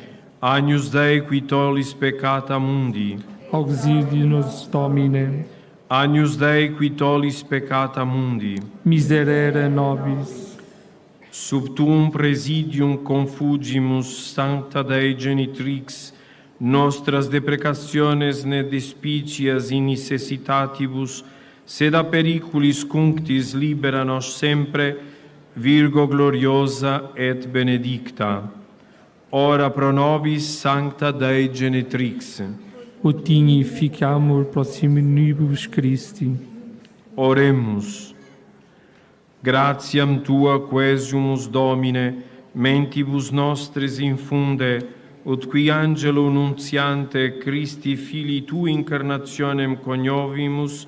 [0.40, 5.52] Agnus Dei qui tollis peccata mundi, auxili nos Domine.
[5.86, 10.56] Agnus Dei qui tollis peccata mundi, miserere nobis.
[11.28, 16.14] Sub tuum presidium confugimus, Sancta Dei Genitrix,
[16.56, 21.22] nostras deprecationes ne despicias in necessitatibus,
[21.66, 24.96] sed a periculis cunctis libera nos sempre,
[25.52, 28.42] Virgo gloriosa et benedicta.
[29.30, 32.63] Ora pro nobis Sancta Dei Genitrix.
[33.04, 36.30] Ut dignificamur proximinibus Christi.
[37.14, 38.14] Oremus.
[39.42, 42.24] Gratiam tua quesiumus Domine,
[42.54, 44.88] mentibus nostris infunde,
[45.22, 50.86] ut qui angelo nuntiante Christi Filii tu incarnationem coniovimus,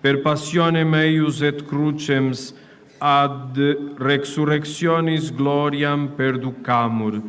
[0.00, 2.54] per passionem eius et crucems
[3.00, 3.58] ad
[3.98, 7.22] resurrectionis gloriam perducamur,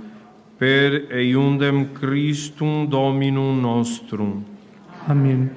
[0.57, 4.41] per eiundem Christum Dominum nostrum.
[5.07, 5.49] Amém.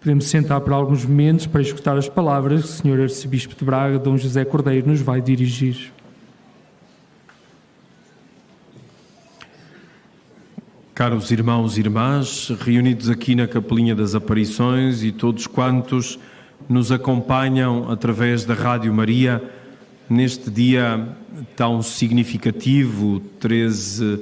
[0.00, 3.98] Podemos sentar por alguns momentos para escutar as palavras que o Senhor Arcebispo de Braga,
[3.98, 5.92] Dom José Cordeiro, nos vai dirigir.
[10.94, 16.18] Caros irmãos e irmãs, reunidos aqui na Capelinha das Aparições e todos quantos
[16.68, 19.42] nos acompanham através da Rádio Maria
[20.08, 21.08] neste dia
[21.56, 24.20] tão significativo, 13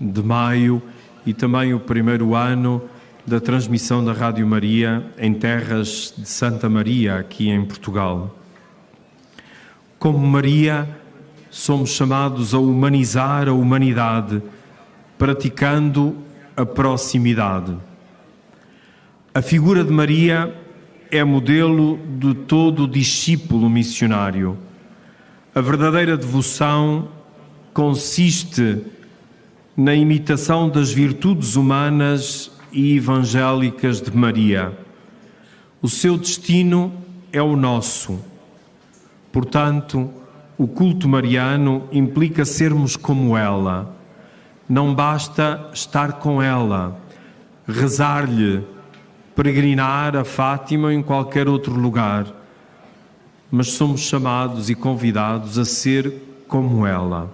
[0.00, 0.82] de maio,
[1.26, 2.82] e também o primeiro ano
[3.26, 8.36] da transmissão da Rádio Maria em terras de Santa Maria, aqui em Portugal.
[9.98, 10.86] Como Maria,
[11.50, 14.42] somos chamados a humanizar a humanidade
[15.16, 16.16] praticando
[16.56, 17.74] a proximidade.
[19.32, 20.54] A figura de Maria
[21.10, 24.58] é modelo de todo discípulo missionário.
[25.56, 27.06] A verdadeira devoção
[27.72, 28.84] consiste
[29.76, 34.76] na imitação das virtudes humanas e evangélicas de Maria.
[35.80, 36.92] O seu destino
[37.32, 38.18] é o nosso.
[39.30, 40.10] Portanto,
[40.58, 43.96] o culto mariano implica sermos como ela.
[44.68, 47.00] Não basta estar com ela,
[47.64, 48.60] rezar-lhe,
[49.36, 52.26] peregrinar a Fátima ou em qualquer outro lugar,
[53.50, 56.12] mas somos chamados e convidados a ser
[56.48, 57.30] como ela.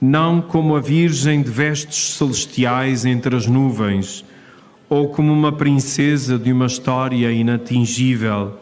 [0.00, 4.24] Não como a Virgem de vestes celestiais entre as nuvens,
[4.88, 8.58] ou como uma princesa de uma história inatingível,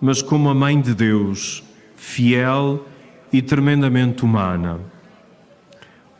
[0.00, 1.62] mas como a Mãe de Deus,
[1.96, 2.86] fiel
[3.32, 4.80] e tremendamente humana.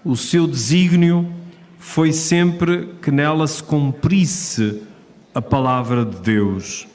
[0.05, 1.31] O seu desígnio
[1.79, 4.83] foi sempre que nela se cumprisse
[5.35, 6.87] a palavra de Deus.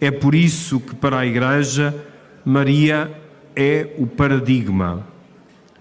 [0.00, 1.94] É por isso que, para a Igreja,
[2.44, 3.10] Maria
[3.54, 5.06] é o paradigma.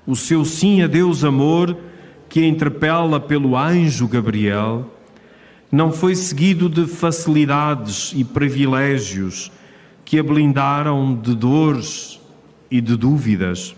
[0.07, 1.75] O seu sim a Deus amor,
[2.29, 4.89] que a interpela pelo anjo Gabriel,
[5.71, 9.51] não foi seguido de facilidades e privilégios
[10.05, 12.19] que a blindaram de dores
[12.69, 13.75] e de dúvidas.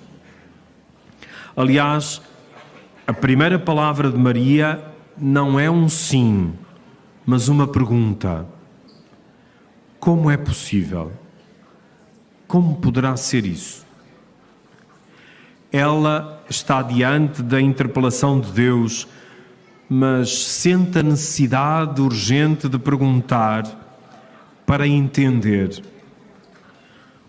[1.55, 2.21] Aliás,
[3.07, 4.83] a primeira palavra de Maria
[5.17, 6.53] não é um sim,
[7.25, 8.45] mas uma pergunta:
[10.07, 11.11] Como é possível?
[12.47, 13.85] Como poderá ser isso?
[15.69, 19.05] Ela está diante da interpelação de Deus,
[19.89, 23.65] mas sente a necessidade urgente de perguntar
[24.65, 25.83] para entender.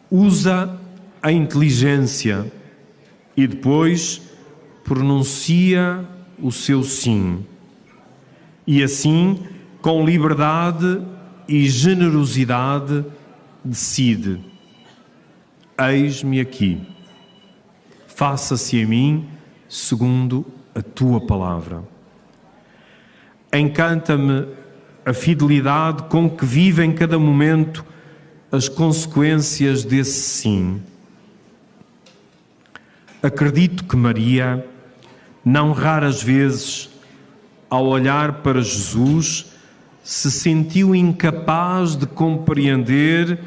[0.09, 0.79] Usa
[1.21, 2.47] a inteligência
[3.37, 4.23] e depois
[4.85, 6.05] pronuncia
[6.41, 7.45] o seu sim.
[8.65, 9.45] E assim,
[9.83, 11.18] com liberdade
[11.49, 13.05] e generosidade,
[13.65, 14.39] decide:
[15.79, 16.81] Eis-me aqui,
[18.07, 19.27] faça-se a mim
[19.69, 20.45] segundo
[20.75, 21.83] a tua palavra.
[23.53, 24.47] Encanta-me
[25.05, 27.85] a fidelidade com que vive em cada momento
[28.53, 30.83] as consequências desse sim.
[33.23, 34.67] Acredito que Maria
[35.45, 36.91] não raras vezes,
[37.71, 39.48] ao olhar para Jesus,
[40.09, 43.39] se sentiu incapaz de compreender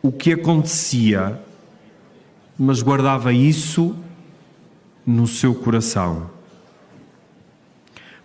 [0.00, 1.38] o que acontecia,
[2.58, 3.94] mas guardava isso
[5.04, 6.30] no seu coração,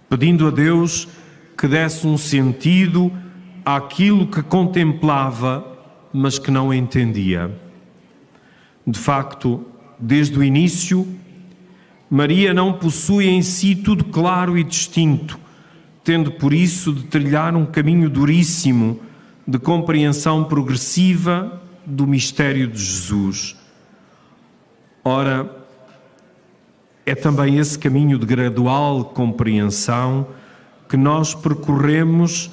[0.10, 1.06] pedindo a Deus
[1.58, 3.12] que desse um sentido
[3.66, 5.68] àquilo que contemplava,
[6.14, 7.54] mas que não entendia.
[8.88, 9.66] De facto,
[10.00, 11.06] desde o início,
[12.10, 15.38] Maria não possui em si tudo claro e distinto,
[16.08, 18.98] tendo por isso de trilhar um caminho duríssimo
[19.46, 23.58] de compreensão progressiva do mistério de Jesus.
[25.04, 25.68] Ora,
[27.06, 30.30] é também esse caminho de gradual compreensão
[30.88, 32.52] que nós percorremos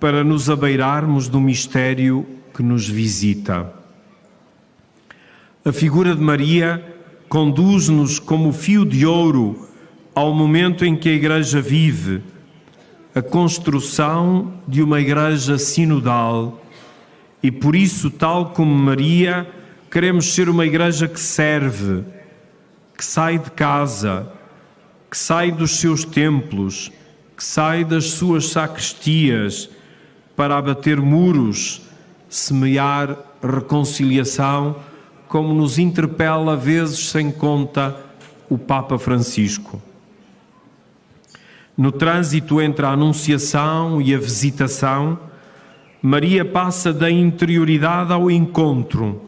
[0.00, 3.72] para nos abeirarmos do mistério que nos visita.
[5.64, 6.84] A figura de Maria
[7.28, 9.68] conduz-nos como fio de ouro
[10.12, 12.20] ao momento em que a Igreja vive,
[13.14, 16.62] a construção de uma Igreja sinodal.
[17.42, 19.48] E por isso, tal como Maria,
[19.90, 22.04] queremos ser uma Igreja que serve,
[22.96, 24.30] que sai de casa,
[25.10, 26.92] que sai dos seus templos,
[27.36, 29.68] que sai das suas sacristias
[30.36, 31.82] para abater muros,
[32.28, 34.76] semear reconciliação
[35.26, 37.96] como nos interpela, vezes sem conta,
[38.48, 39.80] o Papa Francisco.
[41.80, 45.18] No trânsito entre a Anunciação e a Visitação,
[46.02, 49.22] Maria passa da interioridade ao encontro,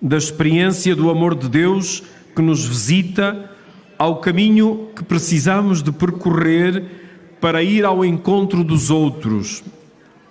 [0.00, 3.50] da experiência do amor de Deus que nos visita
[3.98, 6.84] ao caminho que precisamos de percorrer
[7.40, 9.64] para ir ao encontro dos outros,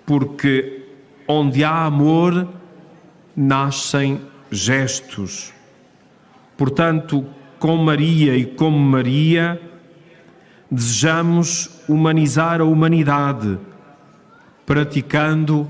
[0.05, 0.81] porque
[1.27, 2.47] onde há amor,
[3.35, 5.51] nascem gestos.
[6.55, 7.25] Portanto,
[7.59, 9.66] com Maria e como Maria,
[10.69, 13.57] desejamos humanizar a humanidade,
[14.65, 15.67] praticando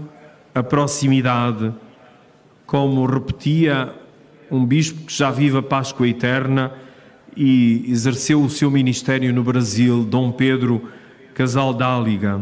[0.53, 1.73] a proximidade,
[2.65, 3.93] como repetia
[4.49, 6.71] um bispo que já vive a Páscoa Eterna
[7.35, 10.89] e exerceu o seu ministério no Brasil, Dom Pedro
[11.35, 12.41] Casal Dáliga.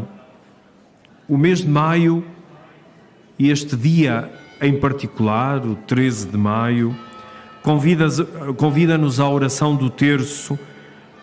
[1.28, 2.24] O mês de maio
[3.38, 6.96] e este dia em particular, o 13 de maio,
[8.56, 10.58] convida-nos à oração do terço,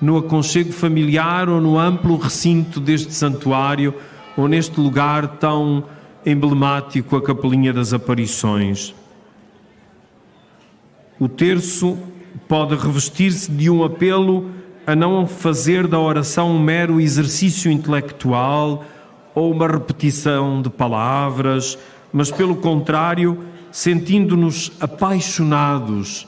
[0.04, 3.93] no aconchego familiar ou no amplo recinto deste santuário,
[4.36, 5.86] ou neste lugar tão
[6.26, 8.93] emblemático, a Capelinha das Aparições.
[11.18, 11.97] O terço
[12.49, 14.49] pode revestir-se de um apelo
[14.86, 18.84] a não fazer da oração um mero exercício intelectual
[19.34, 21.78] ou uma repetição de palavras,
[22.12, 23.41] mas pelo contrário,
[23.72, 26.28] sentindo-nos apaixonados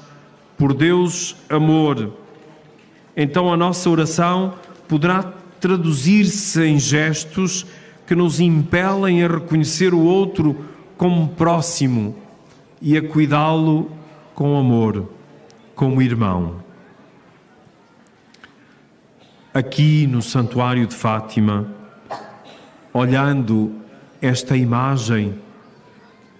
[0.57, 2.23] por Deus amor.
[3.15, 4.55] Então a nossa oração
[4.87, 5.23] poderá
[5.59, 7.65] traduzir-se em gestos
[8.05, 10.65] que nos impelem a reconhecer o outro
[10.97, 12.15] como próximo
[12.81, 13.89] e a cuidá-lo
[14.33, 15.09] com amor,
[15.73, 16.57] como irmão.
[19.53, 21.67] Aqui no Santuário de Fátima,
[22.93, 23.73] olhando
[24.21, 25.39] esta imagem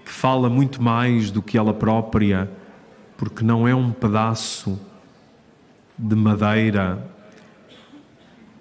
[0.04, 2.52] que fala muito mais do que ela própria,
[3.18, 4.80] porque não é um pedaço
[5.98, 7.10] de madeira,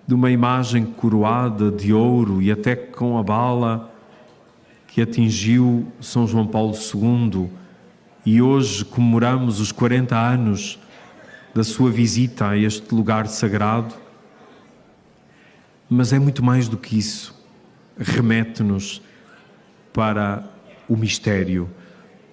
[0.07, 3.93] de uma imagem coroada de ouro e até com a bala
[4.87, 7.51] que atingiu São João Paulo II
[8.25, 10.79] e hoje comemoramos os 40 anos
[11.55, 13.95] da sua visita a este lugar sagrado.
[15.89, 17.35] Mas é muito mais do que isso.
[17.99, 19.03] Remete-nos
[19.93, 20.45] para
[20.89, 21.69] o mistério,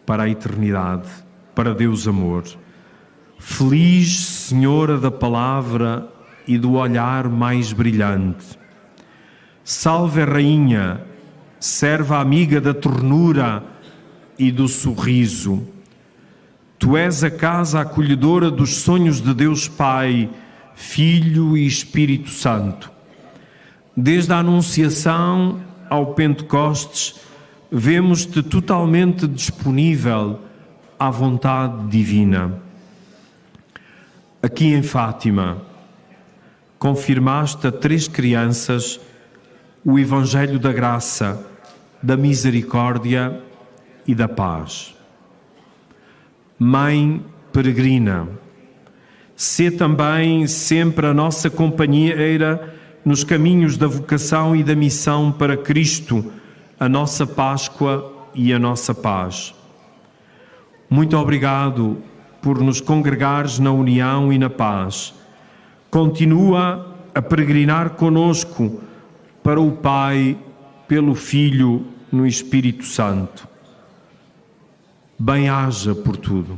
[0.06, 1.10] para a eternidade,
[1.54, 2.46] para Deus amor.
[3.42, 6.08] Feliz Senhora da palavra
[6.48, 8.46] e do olhar mais brilhante.
[9.64, 11.02] Salve Rainha,
[11.60, 13.64] serva amiga da ternura
[14.38, 15.68] e do sorriso.
[16.78, 20.30] Tu és a casa acolhedora dos sonhos de Deus Pai,
[20.76, 22.92] Filho e Espírito Santo.
[23.98, 27.16] Desde a Anunciação ao Pentecostes,
[27.72, 30.42] vemos-te totalmente disponível
[31.00, 32.70] à vontade divina.
[34.44, 35.62] Aqui em Fátima,
[36.80, 39.00] confirmaste a três crianças
[39.86, 41.46] o Evangelho da graça,
[42.02, 43.40] da misericórdia
[44.08, 44.96] e da paz.
[46.58, 47.24] Mãe
[47.54, 48.28] peregrina,
[49.36, 52.74] sê também sempre a nossa companheira
[53.06, 56.34] nos caminhos da vocação e da missão para Cristo
[56.80, 59.54] a nossa Páscoa e a nossa paz.
[60.90, 62.02] Muito obrigado
[62.42, 65.14] por nos congregares na união e na paz.
[65.90, 68.82] Continua a peregrinar conosco
[69.44, 70.38] para o Pai,
[70.88, 73.48] pelo Filho, no Espírito Santo.
[75.18, 76.58] Bem-haja por tudo.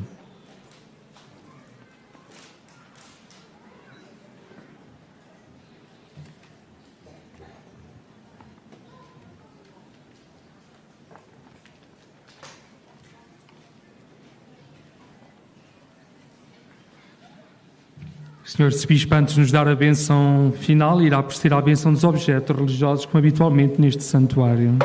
[18.56, 22.56] Senhor Bispo, antes de nos dar a benção final, irá proceder à benção dos objetos
[22.56, 24.78] religiosos, como habitualmente neste santuário.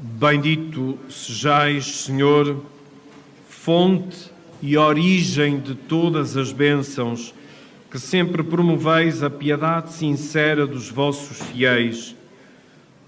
[0.00, 2.56] Bendito sejais, Senhor,
[3.50, 4.30] fonte
[4.62, 7.34] e origem de todas as bênçãos,
[7.90, 12.16] que sempre promoveis a piedade sincera dos vossos fiéis.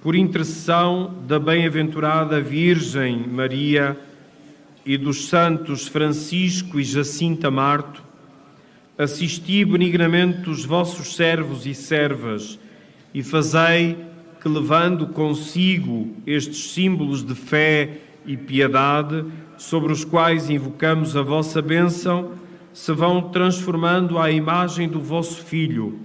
[0.03, 3.99] Por intercessão da bem-aventurada Virgem Maria,
[4.87, 8.05] e dos santos Francisco e Jacinta Marto,
[8.97, 12.57] assisti benignamente os vossos servos e servas
[13.13, 13.99] e fazei
[14.41, 19.25] que, levando consigo estes símbolos de fé e piedade,
[19.59, 22.33] sobre os quais invocamos a vossa bênção,
[22.73, 25.99] se vão transformando à imagem do vosso Filho,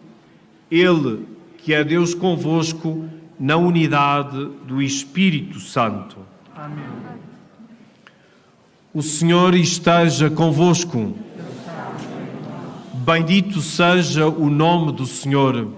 [0.71, 1.25] Ele,
[1.57, 3.07] que é Deus convosco,
[3.39, 6.17] na unidade do Espírito Santo.
[6.55, 7.30] Amém.
[8.93, 11.15] O Senhor esteja convosco.
[12.93, 15.69] Bendito seja o nome do Senhor.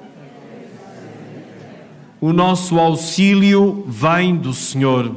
[2.20, 5.16] O nosso auxílio vem do Senhor.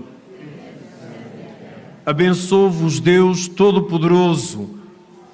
[2.04, 4.78] Abençoe-vos Deus Todo-Poderoso,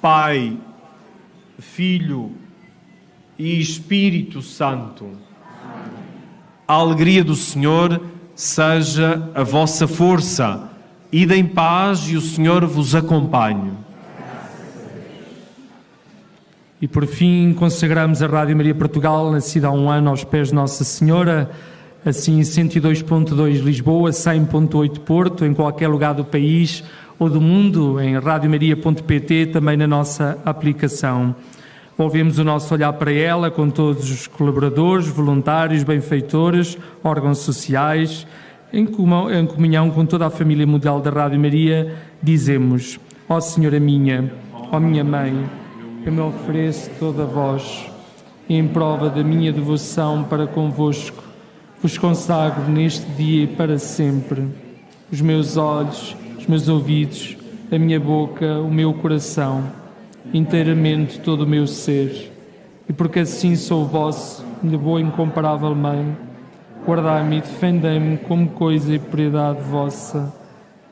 [0.01, 0.57] Pai,
[1.59, 2.31] Filho
[3.37, 5.09] e Espírito Santo.
[6.65, 8.01] A alegria do Senhor
[8.33, 10.71] seja a vossa força
[11.13, 13.71] Ide em paz e o Senhor vos acompanhe.
[16.81, 20.55] E por fim consagramos a Rádio Maria Portugal, nascida há um ano aos pés de
[20.55, 21.51] Nossa Senhora,
[22.03, 26.83] assim 102.2 Lisboa, 100.8 Porto, em qualquer lugar do país
[27.19, 31.35] ou do mundo, em radiomaria.pt, também na nossa aplicação.
[31.95, 38.25] Volvemos o nosso olhar para ela com todos os colaboradores, voluntários, benfeitores, órgãos sociais,
[38.73, 42.99] em comunhão com toda a família mundial da Rádio Maria, dizemos:
[43.29, 44.33] Ó Senhora minha,
[44.71, 45.47] ó minha mãe,
[46.03, 47.85] eu me ofereço toda a vós,
[48.49, 51.23] e em prova da minha devoção para convosco,
[51.79, 54.47] vos consagro neste dia e para sempre
[55.11, 57.37] os meus olhos, os meus ouvidos,
[57.71, 59.69] a minha boca, o meu coração,
[60.33, 62.31] inteiramente todo o meu ser.
[62.89, 66.17] E porque assim sou vosso, minha boa e incomparável Mãe,
[66.85, 70.33] guardai-me e defendei-me como coisa e propriedade vossa.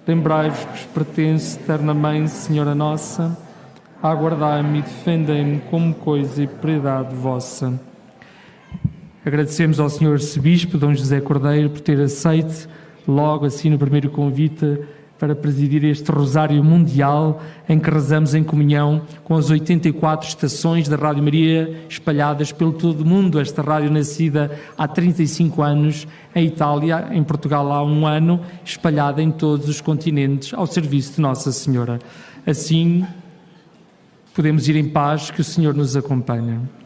[0.08, 3.38] Lembrai-vos que vos pertence, eterna Mãe, Senhora Nossa,
[4.02, 7.80] aguardai-me e defendei-me como coisa e propriedade vossa.
[9.24, 12.68] Agradecemos ao Senhor Arcebispo Dom José Cordeiro por ter aceito,
[13.08, 14.80] logo assim no primeiro convite,
[15.22, 20.96] para presidir este Rosário Mundial em que rezamos em comunhão com as 84 estações da
[20.96, 23.40] Rádio Maria espalhadas pelo todo o mundo.
[23.40, 29.30] Esta rádio nascida há 35 anos em Itália, em Portugal há um ano, espalhada em
[29.30, 32.00] todos os continentes ao serviço de Nossa Senhora.
[32.44, 33.06] Assim,
[34.34, 36.81] podemos ir em paz, que o Senhor nos acompanha.